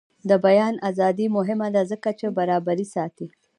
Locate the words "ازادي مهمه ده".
0.89-1.81